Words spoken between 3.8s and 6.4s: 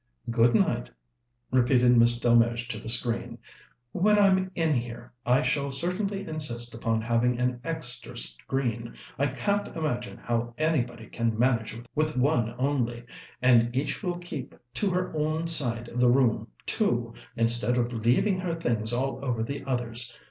"When I'm in here, I shall certainly